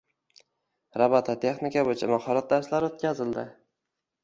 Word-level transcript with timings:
Robototexnika 1.01 1.85
bo‘yicha 1.91 2.11
mahorat 2.15 2.51
darslari 2.57 2.91
o‘tkazildi 2.91 3.49